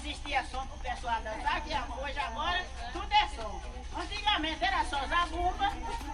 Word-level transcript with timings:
existia 0.00 0.42
som 0.50 0.66
pro 0.66 0.78
pessoal 0.78 1.20
dançar, 1.22 1.62
que 1.62 1.72
é 1.72 1.80
hoje 1.80 2.18
agora 2.18 2.64
tudo 2.92 3.12
é 3.12 3.28
som. 3.28 3.60
Antigamente 3.96 4.64
era 4.64 4.84
só 4.84 4.98
zabumba, 5.06 5.70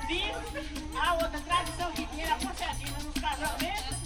vivo, 0.09 0.99
a 1.01 1.15
outra 1.15 1.41
tradição 1.41 1.93
que 1.93 2.07
tinha 2.07 2.27
era 2.27 2.37
concertina 2.37 2.99
nos 2.99 3.15
casamentos, 3.15 3.97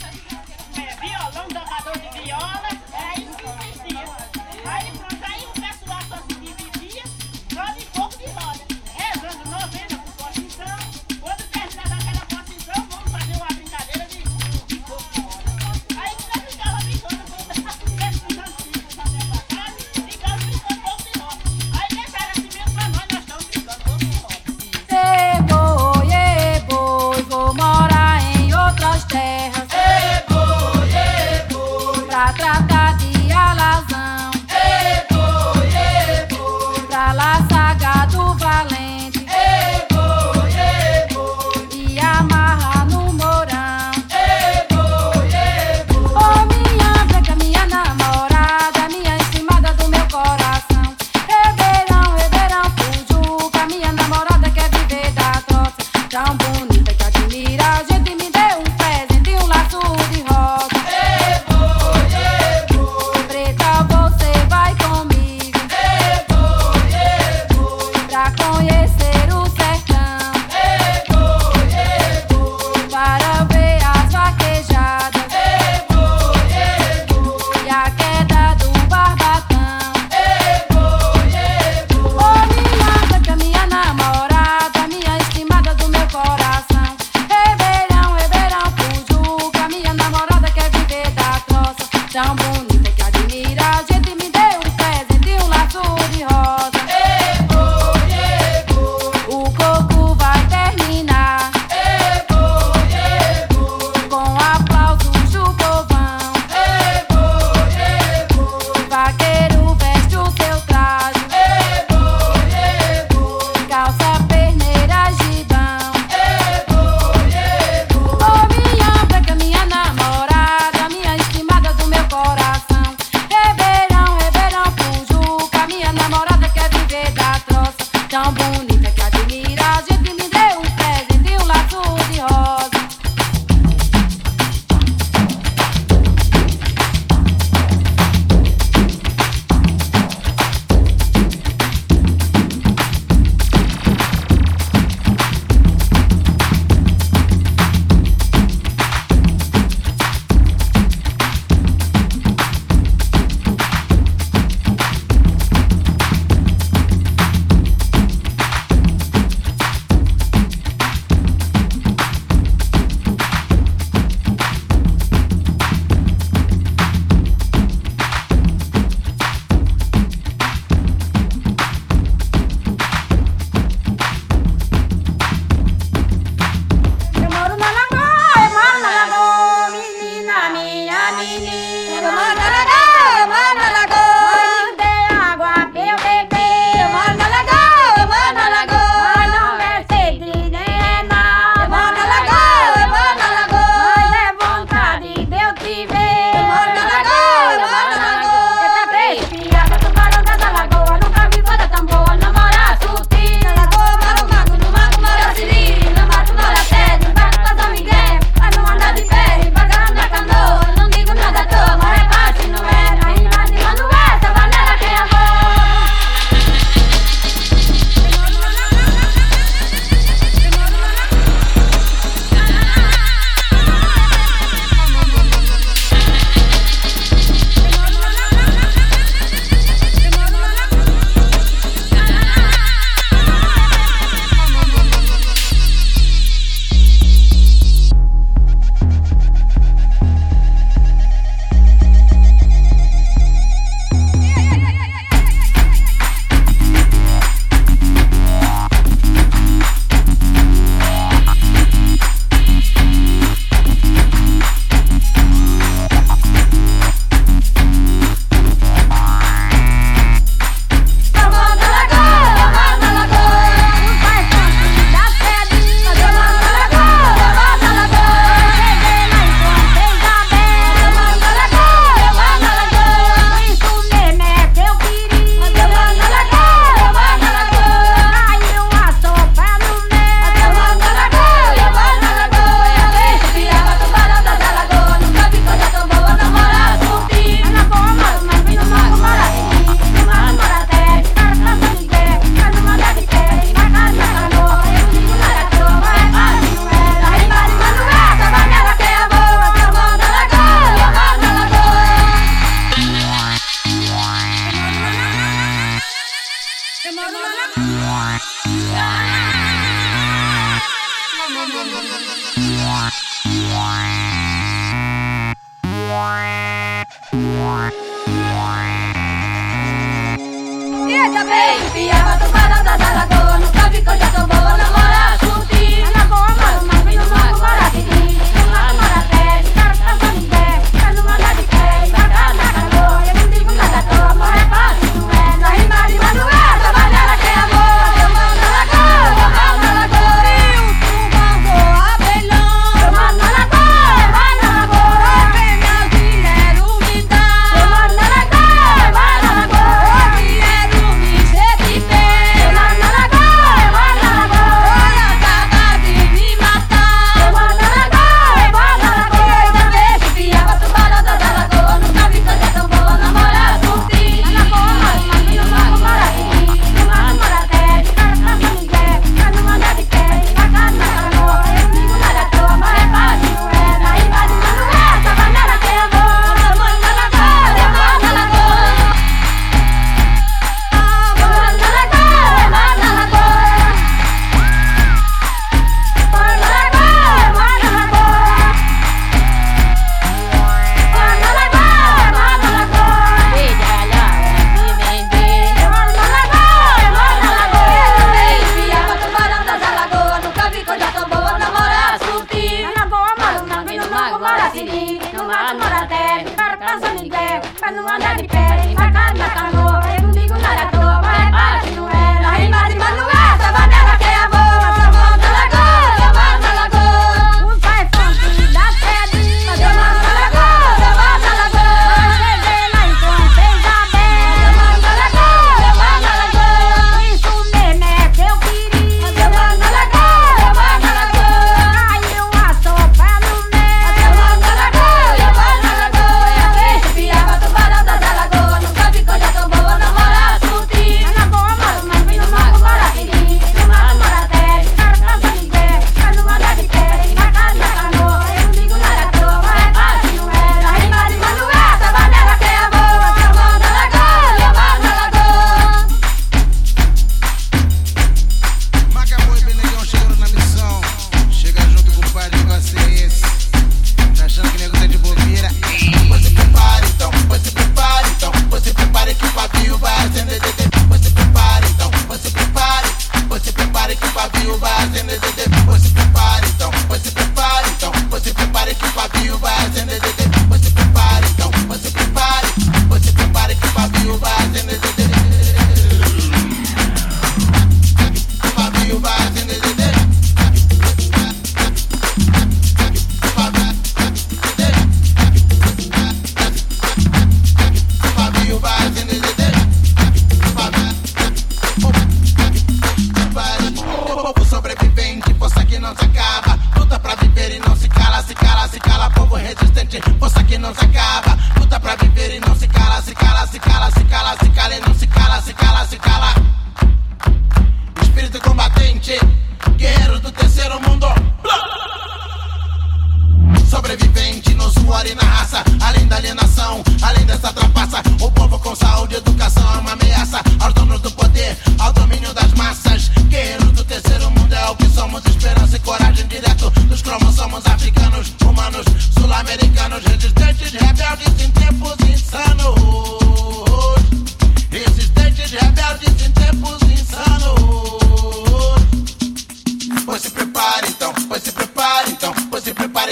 é, 0.77 0.97
violão, 0.97 1.49
tocador 1.49 1.99
de 1.99 2.21
viola. 2.21 2.60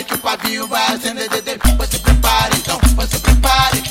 que 0.09 0.15
o 0.15 0.19
pavio 0.19 0.67
vai 0.67 0.87
acender, 0.87 1.29
Você 1.29 1.93
se 1.93 1.99
prepare, 1.99 2.57
então, 2.57 2.81
se 3.07 3.19
prepare, 3.19 3.83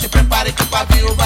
se 0.00 0.08
prepare 0.08 0.52
que 0.52 0.62
o 0.62 0.66
pavio 0.66 1.14
vai 1.14 1.25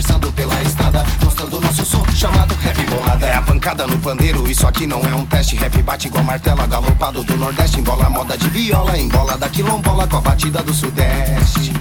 conversando 0.00 0.32
pela 0.32 0.62
estrada, 0.62 1.04
mostrando 1.22 1.60
nosso 1.60 1.84
som 1.84 2.02
chamado 2.14 2.54
rap 2.54 2.82
bolada. 2.86 3.26
É 3.26 3.34
a 3.34 3.42
pancada 3.42 3.86
no 3.86 3.98
pandeiro, 3.98 4.50
isso 4.50 4.66
aqui 4.66 4.86
não 4.86 5.00
é 5.00 5.14
um 5.14 5.26
teste. 5.26 5.56
Rap 5.56 5.82
bate 5.82 6.08
igual 6.08 6.24
martelo, 6.24 6.66
galopado 6.66 7.22
do 7.22 7.36
Nordeste. 7.36 7.80
Embola 7.80 8.08
moda 8.08 8.36
de 8.36 8.48
viola, 8.48 8.96
embola 8.96 9.36
da 9.36 9.48
quilombola 9.50 10.06
com 10.06 10.16
a 10.16 10.20
batida 10.22 10.62
do 10.62 10.72
Sudeste. 10.72 11.72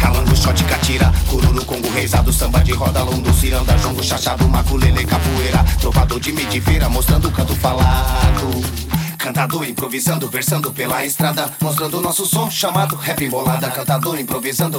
Calando 0.00 0.34
shot, 0.34 0.64
catira, 0.64 1.12
cururu, 1.28 1.64
congo, 1.66 1.90
reizado, 1.90 2.32
samba 2.32 2.60
de 2.60 2.72
roda, 2.72 3.02
longo, 3.02 3.30
ciranda, 3.34 3.76
jongo, 3.76 4.02
chachado, 4.02 4.48
maculele, 4.48 5.04
capoeira. 5.04 5.62
Trovador 5.78 6.18
de 6.18 6.32
midifeira, 6.32 6.88
mostrando 6.88 7.28
o 7.28 7.32
canto 7.32 7.54
falado 7.56 9.05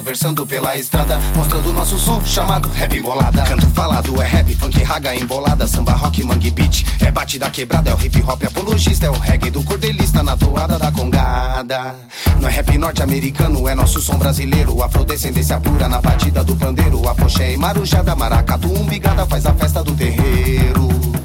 versando 0.01 0.45
pela 0.45 0.77
estrada, 0.77 1.21
mostrando 1.33 1.73
nosso 1.73 1.97
som 1.97 2.23
chamado 2.25 2.69
rap 2.69 2.99
bolada. 3.01 3.41
Canto 3.43 3.67
falado 3.71 4.21
é 4.21 4.25
rap, 4.25 4.55
funk, 4.55 4.81
raga, 4.83 5.15
embolada, 5.15 5.67
samba, 5.67 5.93
rock, 5.93 6.23
mangue 6.23 6.51
beat. 6.51 6.85
É 7.01 7.11
batida 7.11 7.49
quebrada, 7.49 7.89
é 7.89 7.93
o 7.93 8.01
hip 8.01 8.21
hop 8.21 8.43
apologista, 8.43 9.05
é 9.05 9.09
o 9.09 9.19
reggae 9.19 9.49
do 9.49 9.63
cordelista 9.63 10.23
na 10.23 10.37
toada 10.37 10.79
da 10.79 10.91
congada. 10.91 11.95
Não 12.39 12.47
é 12.47 12.51
rap 12.51 12.77
norte-americano, 12.77 13.67
é 13.67 13.75
nosso 13.75 13.99
som 13.99 14.17
brasileiro. 14.17 14.81
Afrodescendência 14.81 15.59
pura 15.59 15.89
na 15.89 15.99
batida 15.99 16.43
do 16.43 16.55
pandeiro. 16.55 17.07
Apoxé 17.07 17.53
e 17.53 17.57
marujada, 17.57 18.15
maracatu, 18.15 18.67
umbigada, 18.67 19.25
faz 19.25 19.45
a 19.45 19.53
festa 19.53 19.83
do 19.83 19.93
terreiro. 19.93 21.16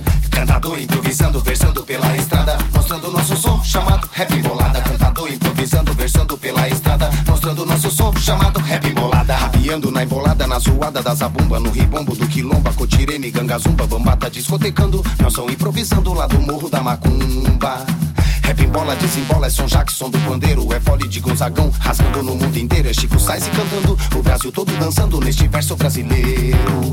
Cantador 0.43 0.77
improvisando, 0.77 1.41
versando 1.41 1.85
pela 1.85 2.17
estrada, 2.17 2.59
mostrando 2.75 3.13
nosso 3.13 3.37
som 3.37 3.63
chamado 3.63 4.09
rap 4.11 4.43
bolada. 4.43 4.81
Cantador 4.81 5.33
improvisando, 5.33 5.95
versando 5.95 6.37
pela 6.37 6.69
estrada, 6.69 7.09
mostrando 7.29 7.65
nosso 7.65 7.89
som 7.93 8.13
chamado 8.17 8.59
rap 8.59 8.93
bolada. 8.93 9.37
Rabiando 9.37 9.93
na 9.93 10.03
embolada, 10.03 10.45
na 10.49 10.59
zoada 10.59 11.01
da 11.01 11.15
zabumba, 11.15 11.61
no 11.61 11.71
ribombo 11.71 12.17
do 12.17 12.27
quilomba, 12.27 12.73
cotirene, 12.73 13.31
gangazumba, 13.31 13.87
bambata 13.87 14.29
discotecando. 14.29 15.01
Nós 15.21 15.33
som 15.33 15.49
improvisando 15.49 16.13
lá 16.13 16.27
do 16.27 16.41
morro 16.41 16.69
da 16.69 16.83
macumba. 16.83 17.87
Rap 18.43 18.67
bola, 18.67 18.97
desembola, 18.97 19.47
é 19.47 19.51
som 19.51 19.67
Jackson 19.67 20.11
do 20.11 20.19
pandeiro. 20.19 20.73
É 20.73 20.81
fole 20.81 21.07
de 21.07 21.21
Gonzagão, 21.21 21.73
rasgando 21.79 22.21
no 22.21 22.35
mundo 22.35 22.57
inteiro. 22.57 22.89
É 22.89 22.93
Chico 22.93 23.21
Sainz 23.21 23.47
cantando, 23.47 23.97
o 24.19 24.23
Brasil 24.25 24.51
todo 24.51 24.77
dançando 24.77 25.21
neste 25.21 25.47
verso 25.47 25.77
brasileiro. 25.77 26.93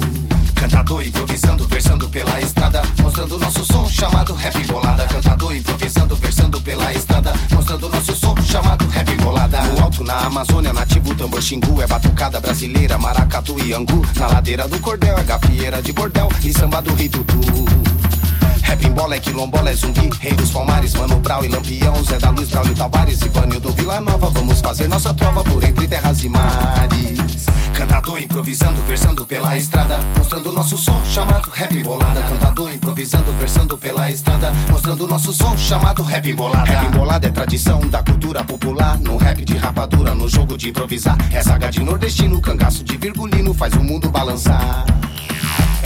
Cantador 0.54 1.02
improvisando, 1.08 1.66
versando 1.68 2.10
pela 2.10 2.40
estrada, 2.42 2.59
mostrando 3.20 3.38
nosso 3.38 3.66
som 3.66 3.90
chamado 3.90 4.34
rap 4.34 4.58
bolada. 4.66 5.06
Cantador 5.08 5.54
improvisando, 5.54 6.16
versando 6.16 6.62
pela 6.62 6.94
estrada, 6.94 7.34
mostrando 7.52 7.90
nosso 7.90 8.16
som 8.16 8.36
chamado 8.44 8.88
rap 8.88 9.14
bolada. 9.18 9.62
No 9.64 9.84
alto, 9.84 10.04
na 10.04 10.26
Amazônia, 10.26 10.72
nativo 10.72 11.14
tambor 11.16 11.42
xingu, 11.42 11.82
é 11.82 11.88
batucada 11.88 12.40
brasileira, 12.40 12.98
maracatu 12.98 13.60
e 13.60 13.74
angu. 13.74 14.06
Na 14.16 14.28
ladeira 14.28 14.68
do 14.68 14.80
cordel, 14.80 15.18
é 15.18 15.24
gafieira 15.24 15.82
de 15.82 15.92
bordel 15.92 16.30
e 16.44 16.54
samba 16.54 16.82
do 16.82 16.94
ritutu. 16.94 17.40
Rap 18.64 18.90
bola 18.90 19.16
é 19.16 19.20
quilombola, 19.20 19.70
é 19.70 19.74
zumbi, 19.74 20.10
rei 20.20 20.34
dos 20.34 20.52
palmares, 20.52 20.94
Mano 20.94 21.20
Brau 21.20 21.44
e 21.44 21.48
Lampião, 21.48 22.04
Zé 22.04 22.18
da 22.18 22.30
Luz, 22.30 22.50
Braulio 22.50 22.76
Tavares 22.76 23.22
e 23.22 23.30
Vânio 23.30 23.60
do 23.60 23.72
Vila 23.72 24.00
Nova. 24.02 24.30
Vamos 24.30 24.62
fazer 24.62 24.88
nossa 24.88 25.14
prova 25.14 25.44
por 25.44 25.64
entre 25.64 25.88
terras 25.88 26.24
e 26.24 26.30
mares. 26.30 27.46
Cantador 27.74 28.22
improvisando, 28.22 28.82
versando 28.84 29.26
pela 29.26 29.58
estrada, 29.58 30.00
mostrando 30.18 30.52
nosso 30.52 30.78
som 30.78 31.02
chamado 31.06 31.50
rap 31.50 31.82
bolada. 31.82 32.22
Cantador 32.24 32.74
improvisando, 32.74 33.32
versando 33.40 33.78
pela 33.78 34.12
estrada, 34.12 34.52
mostrando 34.70 35.08
nosso 35.08 35.32
som 35.32 35.58
chamado 35.58 36.04
rap 36.04 36.34
bolada. 36.34 36.66
Rap 36.66 36.90
bolada 36.92 37.28
é 37.28 37.32
tradição 37.32 37.80
da 37.82 38.04
cultura 38.04 38.44
popular, 38.44 39.00
no 39.00 39.18
rap 39.18 39.46
de 39.46 39.56
rapadura, 39.56 40.14
no 40.14 40.28
jogo 40.28 40.58
de 40.58 40.70
improvisar. 40.70 41.18
É 41.32 41.42
saga 41.42 41.70
de 41.70 41.80
nordestino, 41.80 42.42
cangaço 42.42 42.84
de 42.84 42.98
virgulino, 42.98 43.54
faz 43.54 43.74
o 43.74 43.84
mundo 43.84 44.10
balançar. 44.10 44.86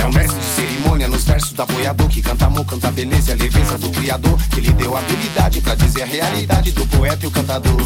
É 0.03 0.05
o 0.05 0.11
mestre 0.11 0.37
de 0.37 0.45
cerimônia 0.45 1.07
nos 1.07 1.23
versos 1.23 1.53
da 1.53 1.65
boiador 1.65 2.09
Que 2.09 2.21
canta 2.21 2.45
amor, 2.47 2.65
canta 2.65 2.91
beleza 2.91 3.29
e 3.29 3.33
a 3.33 3.37
leveza 3.37 3.77
do 3.77 3.89
criador 3.89 4.37
Que 4.49 4.59
lhe 4.59 4.73
deu 4.73 4.97
habilidade 4.97 5.61
pra 5.61 5.75
dizer 5.75 6.03
a 6.03 6.05
realidade 6.05 6.73
do 6.73 6.85
poeta 6.87 7.23
e 7.23 7.27
o 7.27 7.31
cantador. 7.31 7.77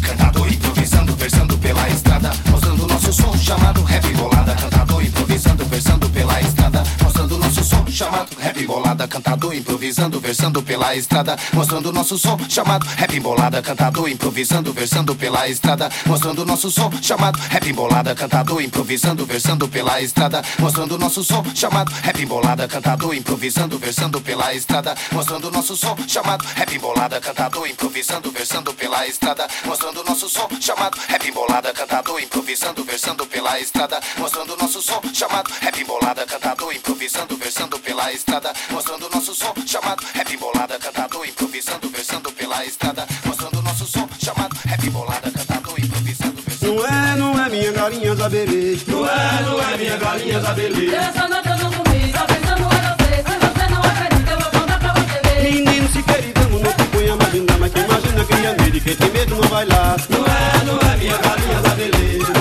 Cantador 0.00 0.50
improvisando, 0.50 1.14
versando 1.14 1.58
pela 1.58 1.90
estrada 1.90 2.30
Mostrando 2.50 2.86
nosso 2.86 3.12
som 3.12 3.36
chamado 3.36 3.82
rap 3.82 4.06
bolada. 4.14 4.54
Cantador 4.54 5.04
improvisando, 5.04 5.66
versando 5.66 6.08
pela 6.08 6.40
estrada 6.40 6.82
Mostrando 7.02 7.36
nosso 7.36 7.62
som 7.62 7.83
chamado 7.94 8.28
rap 8.40 8.66
bolada 8.66 9.06
Cantador 9.06 9.54
improvisando, 9.54 10.18
versando 10.18 10.60
pela 10.62 10.96
estrada 10.96 11.36
Mostrando 11.52 11.92
nosso 11.92 12.18
som 12.18 12.36
chamado 12.48 12.84
rap 12.96 13.20
bolada 13.20 13.62
Cantador 13.62 14.08
improvisando, 14.08 14.72
versando 14.72 15.14
pela 15.14 15.48
estrada 15.48 15.88
Mostrando 16.04 16.44
nosso 16.44 16.70
som 16.72 16.90
chamado 17.00 17.38
rap 17.38 17.72
bolada 17.72 18.12
Cantador 18.12 18.60
improvisando, 18.60 19.24
versando 19.24 19.68
pela 19.68 20.00
estrada 20.02 20.42
Mostrando 20.58 20.98
nosso 20.98 21.22
som 21.22 21.44
chamado 21.54 21.92
rap 22.02 22.26
bolada 22.26 22.66
Cantador 22.66 23.14
improvisando, 23.14 23.78
versando 23.78 24.20
pela 24.20 24.52
estrada 24.52 24.96
Mostrando 25.12 25.50
nosso 25.52 25.76
som 25.76 25.96
chamado 26.08 26.44
rap 26.56 26.78
bolada 26.80 27.20
Cantador 27.20 27.68
improvisando, 27.68 28.32
versando 28.32 28.74
pela 28.74 29.06
estrada 29.06 29.46
Mostrando 29.64 30.02
nosso 30.02 30.28
som 30.28 30.48
chamado 30.60 30.98
rap 31.06 31.30
bolada 31.30 31.72
Cantador 31.72 32.20
improvisando, 32.20 32.82
versando 32.82 33.24
pela 33.24 33.60
estrada 33.60 34.00
Mostrando 34.18 34.56
nosso 34.56 34.82
som 34.82 35.00
chamado 35.12 35.48
rap 35.60 35.84
bolada 35.84 36.26
Cantador 36.26 36.74
improvisando, 36.74 37.36
versando 37.36 37.78
pela 37.78 37.83
estrada 38.12 38.52
Mostrando 38.70 39.08
nosso 39.10 39.34
som 39.34 39.54
chamado 39.66 40.04
rap 40.12 40.36
bolada 40.36 40.78
Cantador 40.78 41.26
improvisando, 41.26 41.88
versando 41.88 42.32
pela 42.32 42.64
estrada 42.64 43.06
Mostrando 43.24 43.62
nosso 43.62 43.86
som 43.86 44.08
chamado 44.22 44.56
rap 44.64 44.90
bolada 44.90 45.30
Cantador 45.30 45.74
improvisando, 45.78 46.42
versando 46.42 46.74
Não 46.74 46.86
é, 46.86 47.16
não 47.16 47.44
é 47.44 47.48
minha 47.48 47.72
galinha 47.72 47.94
galinha 48.04 48.14
zabelê. 48.14 48.78
Não 48.86 49.06
é, 49.06 49.42
não 49.42 49.62
é 49.62 49.76
minha 49.76 49.96
galinha 49.96 50.40
zabelê. 50.40 50.94
Essa 50.94 51.28
noite 51.28 51.48
eu 51.48 51.58
não 51.58 51.70
comi, 51.72 52.12
só 52.12 52.24
pensando 52.26 52.60
em 52.60 52.64
você. 52.64 53.16
Se 53.16 53.38
você 53.38 53.70
não 53.70 53.82
acredita, 53.82 54.30
eu 54.32 54.38
vou 54.38 54.50
contar 54.60 54.78
pra 54.78 54.92
você 54.94 55.20
ver. 55.22 55.52
Menino, 55.52 55.88
se 55.88 56.02
queridamos, 56.02 56.62
não 56.62 56.72
te 56.72 56.84
ponha 56.84 57.14
imaginar, 57.14 57.58
mas 57.58 57.72
quem 57.72 57.84
imagina 57.84 58.24
cria 58.24 58.54
medo 58.54 58.76
e 58.76 58.80
quem 58.80 58.96
tem 58.96 59.10
medo 59.10 59.34
não 59.36 59.48
vai 59.48 59.66
lá. 59.66 59.96
Não 60.08 60.24
é, 60.24 60.64
não 60.64 60.92
é 60.92 60.96
minha 60.96 61.18
galinha 61.18 61.62
zabelê. 61.62 62.18
Não 62.18 62.33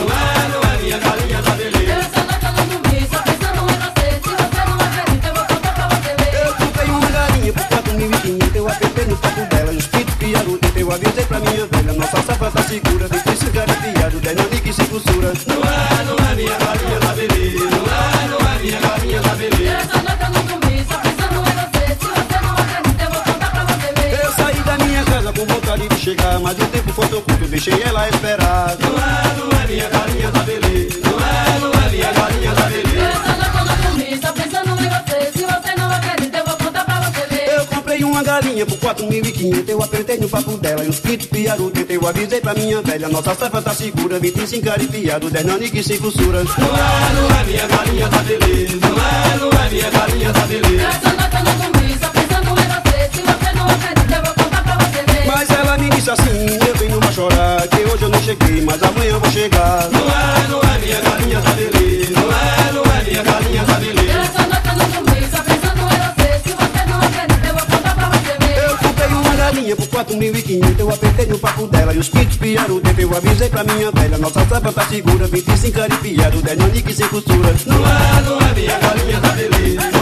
avisei 10.93 11.25
pra 11.25 11.39
minha 11.39 11.65
velha, 11.65 11.93
nossa 11.93 12.21
safra 12.21 12.51
tá 12.51 12.63
segura, 12.63 13.07
vem 13.07 13.19
ter 13.19 13.35
cigarro 13.37 14.19
dez 14.21 14.35
nanique 14.35 14.73
sem 14.73 14.85
costura. 14.85 15.33
Não 15.47 15.55
é, 15.55 16.03
não 16.05 16.29
é 16.29 16.35
minha 16.35 16.57
galinha 16.57 16.99
zabelê. 16.99 17.53
Não 17.57 17.83
é, 17.93 18.27
não 18.29 18.39
é 18.47 18.59
minha 18.59 18.79
galinha 18.79 19.21
zabelê. 19.21 19.67
Essa 19.67 19.97
noite 20.01 20.23
eu 20.23 20.29
não 20.29 20.43
comi, 20.47 20.85
só 20.87 20.97
pensando 20.97 21.33
em 21.33 21.43
você. 21.43 21.83
Se 21.99 22.05
você 22.05 22.37
não 22.41 22.53
acredita, 22.53 23.03
eu 23.03 23.11
vou 23.11 23.21
contar 23.23 23.51
pra 23.51 23.63
você 23.65 23.93
ver. 24.01 24.23
Eu 24.23 24.31
saí 24.33 24.59
da 24.61 24.77
minha 24.85 25.03
casa 25.05 25.33
com 25.33 25.45
vontade 25.45 25.89
de 25.89 25.97
chegar, 25.97 26.39
mas 26.39 26.57
o 26.59 26.65
tempo 26.67 26.93
foi 26.93 27.07
tão 27.07 27.21
curto, 27.21 27.45
deixei 27.47 27.81
ela 27.83 28.09
esperar. 28.09 28.77
Galinha 38.53 38.65
por 38.65 38.77
4.500, 38.77 39.67
eu 39.67 39.81
apertei 39.81 40.17
no 40.17 40.29
papo 40.29 40.57
dela, 40.57 40.85
e 40.85 40.89
os 40.89 40.99
pintos 40.99 41.25
piaram 41.25 41.69
dentro, 41.69 41.91
eu 41.91 42.07
avisei 42.07 42.39
pra 42.39 42.53
minha 42.53 42.81
velha, 42.81 43.09
nossa 43.09 43.33
safra 43.33 43.61
tá 43.61 43.73
segura, 43.73 44.19
25 44.19 44.63
caripiado, 44.63 45.29
10 45.29 45.45
nanique 45.45 45.83
sem 45.83 45.97
costura. 45.97 46.43
Não 46.43 46.51
é, 46.51 47.13
não 47.13 47.39
é 47.39 47.43
minha 47.45 47.67
galinha 47.67 48.07
zabelê. 48.09 48.67
Não 48.79 48.89
é, 48.89 49.37
não 49.39 49.49
é 49.49 49.69
minha 49.69 49.89
galinha 49.89 50.31
zabelê. 50.31 50.83
Essa 50.83 51.09
noite 51.13 51.35
eu 51.35 51.43
não 51.43 51.53
comi, 51.57 51.97
só 51.99 52.09
pensando 52.09 52.49
em 52.49 52.53
você. 52.53 53.09
Se 53.11 53.21
você 53.21 53.53
não 53.55 53.67
acredita, 53.67 54.15
eu 54.15 54.23
vou 54.23 54.33
contar 54.35 54.63
pra 54.63 54.75
você 54.75 55.11
ver. 55.11 55.25
Mas 55.25 55.49
ela 55.49 55.77
me 55.77 55.89
disse 55.89 56.11
assim, 56.11 56.57
eu 56.67 56.75
venho 56.75 56.99
pra 56.99 57.11
chorar, 57.11 57.67
que 57.67 57.81
hoje 57.81 58.03
eu 58.03 58.09
não 58.09 58.21
cheguei, 58.21 58.61
mas 58.61 58.83
amanhã 58.83 59.11
eu 59.11 59.19
vou 59.19 59.31
chegar. 59.31 59.89
Não 59.91 60.01
é, 60.01 60.47
não 60.47 60.61
é 60.61 60.77
minha 60.79 61.01
galinha 61.01 61.41
zabelê. 61.41 61.71
Não 61.73 61.82
galinha 69.73 69.75
por 69.75 69.87
4.500, 69.87 70.79
eu 70.79 70.89
apertei 70.89 71.25
no 71.25 71.39
papo 71.39 71.67
dela, 71.67 71.93
e 71.93 71.97
os 71.97 72.09
pintos 72.09 72.37
piaram 72.37 72.79
dentro, 72.79 73.01
eu 73.01 73.15
avisei 73.15 73.49
pra 73.49 73.63
minha 73.63 73.91
velha, 73.91 74.17
nossa 74.17 74.45
safra 74.45 74.71
tá 74.71 74.85
segura, 74.85 75.27
25 75.27 75.77
caripiado, 75.77 76.41
10 76.41 76.57
nanique 76.57 76.93
sem 76.93 77.07
costura. 77.07 77.53
Não 77.65 77.77
é, 77.77 78.21
não 78.21 78.37
é 78.47 78.53
minha 78.53 78.79
galinha 78.79 79.19
zabelê. 79.19 79.75
Não 79.75 79.92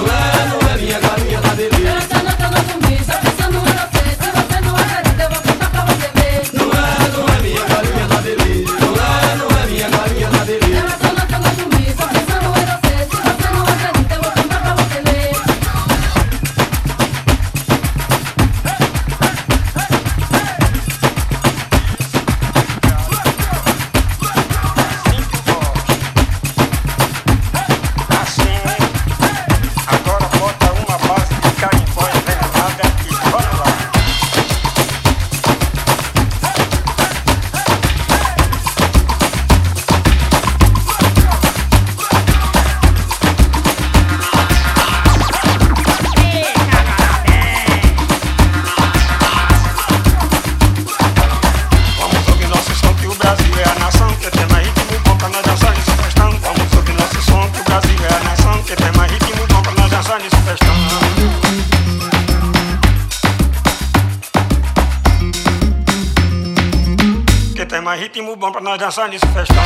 ritmo 68.02 68.36
bom 68.36 68.52
pra 68.52 68.62
nós 68.62 68.80
dançar 68.80 69.08
nesse 69.08 69.28
festão. 69.28 69.64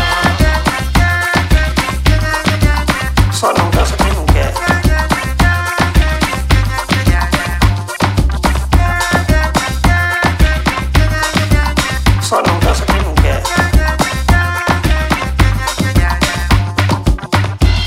Só 3.31 3.53
não 3.53 3.69
dança 3.69 3.95
quem 3.95 4.11
não 4.11 4.25
quer. 4.25 4.53
Só 12.21 12.43
não 12.45 12.59
dança 12.59 12.85
quem 12.85 13.01
não 13.03 13.15
quer. 13.15 13.41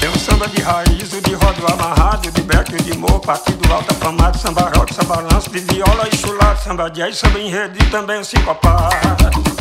Tem 0.00 0.08
o 0.08 0.18
samba 0.18 0.48
de 0.48 0.62
raiz, 0.62 1.12
o 1.12 1.20
de 1.20 1.34
rodo 1.34 1.74
amarrado, 1.74 2.30
de 2.30 2.40
beck, 2.40 2.82
de 2.84 2.96
morro, 2.96 3.20
partido 3.20 3.70
alto 3.70 3.92
afamado, 3.92 4.38
samba 4.38 4.72
rock, 4.74 4.94
samba 4.94 5.20
lanço, 5.30 5.50
de 5.50 5.60
viola 5.60 6.08
e 6.10 6.16
chulado, 6.16 6.58
samba 6.60 6.88
jazz, 6.88 7.18
samba 7.18 7.38
enredo 7.38 7.76
e 7.78 7.90
também 7.90 8.24
sincopado. 8.24 9.57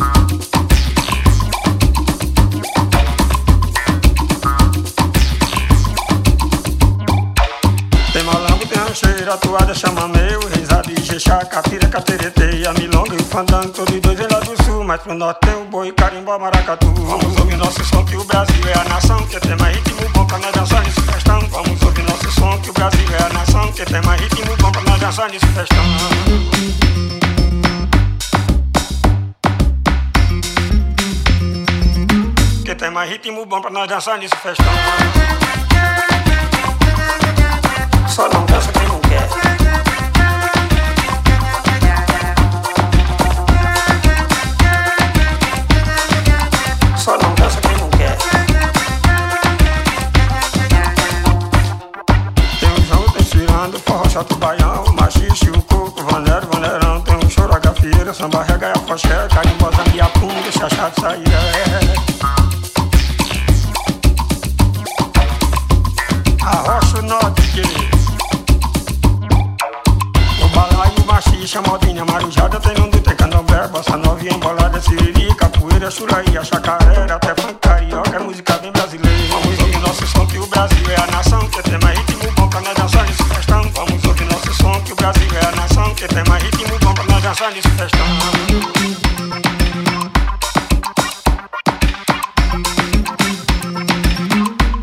Rancheira, 9.28 9.36
toada, 9.36 9.74
chamameu, 9.74 10.40
risada 10.54 10.90
e 10.90 11.02
jexá, 11.02 11.44
catira, 11.44 11.86
catereteia, 11.88 12.72
milonga 12.72 13.14
e 13.14 13.22
fandango, 13.22 13.68
todos 13.68 14.00
dois 14.00 14.18
vêm 14.18 14.28
lá 14.30 14.40
do 14.40 14.64
sul, 14.64 14.84
mas 14.84 15.00
pro 15.02 15.14
norte 15.14 15.40
tem 15.40 15.54
o 15.54 15.64
boi, 15.66 15.92
carimbó, 15.92 16.38
maracatu. 16.38 16.86
Vamos 16.94 17.36
ouvir 17.38 17.56
nosso 17.56 17.84
som 17.84 18.04
que 18.04 18.16
o 18.16 18.24
Brasil 18.24 18.68
é 18.68 18.78
a 18.78 18.84
nação, 18.84 19.24
que 19.26 19.38
tem 19.40 19.56
mais 19.56 19.76
ritmo 19.76 20.08
bom 20.10 20.24
pra 20.26 20.38
nós 20.38 20.52
dançar 20.52 20.82
nesse 20.82 21.00
festão. 21.02 21.40
Vamos 21.50 21.82
ouvir 21.82 22.02
nosso 22.02 22.30
som 22.32 22.58
que 22.58 22.70
o 22.70 22.72
Brasil 22.72 23.06
é 23.18 23.22
a 23.22 23.28
nação, 23.30 23.72
que 23.72 23.84
tem 23.84 24.02
mais 24.02 24.20
ritmo 24.20 24.56
bom 24.56 24.72
pra 24.72 24.82
nós 24.82 25.00
dançar 25.00 25.30
nesse 25.30 25.46
festão. 25.46 25.84
Que 32.64 32.74
tem 32.74 32.90
mais 32.90 33.10
ritmo 33.10 33.46
bom 33.46 33.60
pra 33.60 33.70
nós 33.70 33.88
dançar 33.88 34.18
nesse 34.18 34.36
festão. 34.36 34.66
Só 38.08 38.28
não 38.30 38.44
dança 38.46 38.77
chato, 54.18 54.36
baião, 54.36 54.84
machixe, 54.94 55.50
o 55.50 55.62
coco, 55.62 56.02
vaneiro, 56.10 56.46
vaneirão. 56.52 57.00
Tem 57.02 57.16
o 57.16 57.30
choro, 57.30 57.54
a 57.54 57.58
gafieira, 57.58 58.12
samba, 58.12 58.42
rega, 58.42 58.72
a 58.74 58.78
foché, 58.80 59.28
carimbó, 59.32 59.70
zambiapum, 59.70 60.30
chachado, 60.50 61.00
saíra, 61.00 61.38
é. 61.54 61.94
Arrocha 66.42 66.98
o 66.98 67.02
norte, 67.02 67.42
querido. 67.52 67.98
O 70.42 70.48
balaio, 70.48 71.06
machixa, 71.06 71.62
modinha, 71.62 72.04
marujada, 72.04 72.58
tem 72.58 72.74
lundu, 72.74 73.00
tem 73.00 73.14
candomblé, 73.14 73.68
bossa 73.68 73.96
novinha, 73.96 74.32
embolada, 74.32 74.80
siriri, 74.80 75.32
capoeira, 75.36 75.90
churaí, 75.90 76.26
chacarera, 76.44 77.04
até 77.04 77.07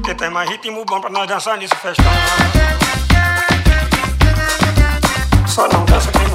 Que 0.06 0.16
tem 0.16 0.30
mais 0.30 0.50
ritmo 0.50 0.86
bom 0.86 1.02
pra 1.02 1.10
nós 1.10 1.28
dançar 1.28 1.58
nesse 1.58 1.76
festão. 1.76 2.06
Só 5.46 5.68
não 5.68 5.84
dança 5.84 6.10
quem 6.14 6.35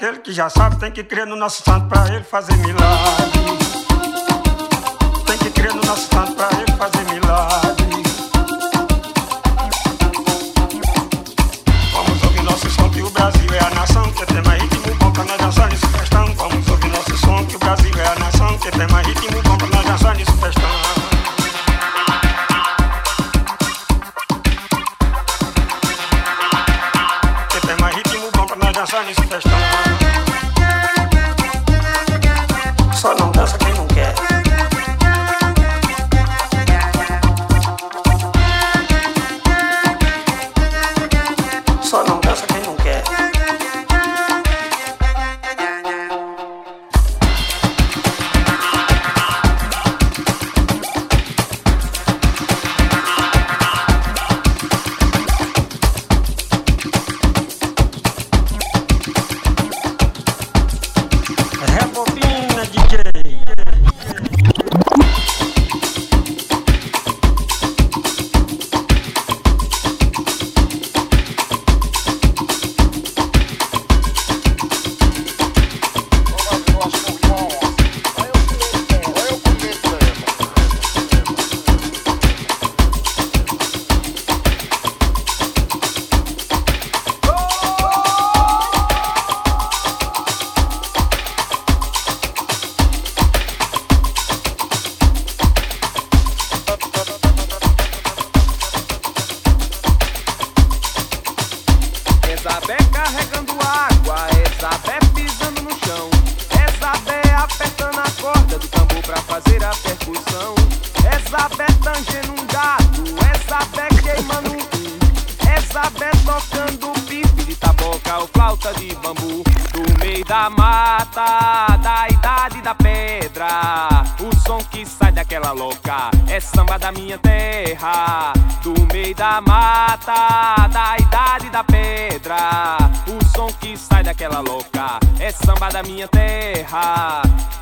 aquele 0.00 0.18
que 0.20 0.32
já 0.32 0.48
sabe, 0.48 0.80
tem 0.80 0.90
que 0.90 1.04
crer 1.04 1.26
no 1.26 1.36
nosso 1.36 1.62
santo 1.62 1.86
pra 1.86 2.08
ele 2.08 2.24
fazer 2.24 2.56
milagre. 2.56 3.39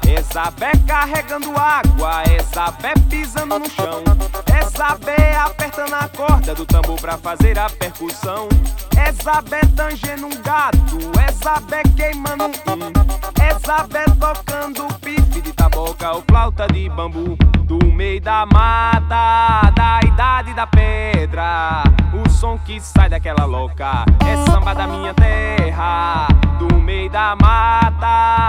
É 0.07 0.23
Zabé 0.23 0.73
carregando 0.87 1.51
água, 1.57 2.23
é 2.25 2.43
Zabé 2.43 2.95
pisando 3.09 3.59
no 3.59 3.71
chão, 3.71 4.03
é 4.47 4.65
Zabé 4.69 5.37
apertando 5.37 5.95
a 5.95 6.09
corda 6.09 6.55
do 6.55 6.67
tambor 6.67 6.99
pra 7.01 7.17
fazer 7.19 7.59
a 7.59 7.71
percussão, 7.71 8.49
é 8.97 9.13
Zabé 9.13 9.61
tangendo 9.77 10.27
um 10.27 10.43
gato, 10.43 10.99
é 11.21 11.31
Zabé 11.31 11.83
queimando 11.97 12.47
um, 12.47 13.41
é 13.41 13.59
Zabé 13.65 14.07
tocando 14.19 14.89
pife 14.99 15.41
de 15.41 15.53
taboca 15.53 16.13
ou 16.13 16.25
flauta 16.27 16.67
de 16.67 16.89
bambu, 16.89 17.37
do 17.65 17.79
meio 17.87 18.21
da 18.21 18.47
mata, 18.47 19.71
da 19.77 20.01
idade 20.05 20.55
da 20.55 20.67
pedra, 20.67 21.85
o 22.13 22.29
som 22.31 22.59
que 22.59 22.81
sai 22.81 23.09
daquela 23.11 23.45
louca. 23.45 24.05
É 24.27 24.51
samba 24.51 24.75
da 24.75 24.87
minha 24.87 25.13
terra, 25.15 26.27
do 26.59 26.75
meio 26.77 27.11
da 27.11 27.37
mata, 27.37 28.48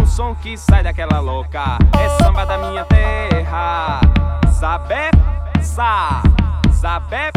o 0.00 0.06
som 0.06 0.34
que 0.34 0.56
sai 0.56 0.82
daquela 0.82 1.20
louca 1.20 1.78
é 1.98 2.22
samba 2.22 2.44
da 2.44 2.58
minha 2.58 2.84
terra, 2.84 4.00
Zabé, 4.50 5.10
sa, 5.60 6.22
Zabé. 6.70 7.30